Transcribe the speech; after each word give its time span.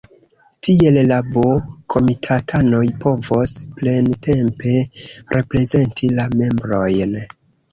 Tiel 0.67 0.95
la 1.11 1.17
B-komitatanoj 1.33 2.81
povos 3.03 3.53
plentempe 3.75 4.75
reprezenti 5.37 6.11
la 6.17 6.27
membrojn. 6.41 7.17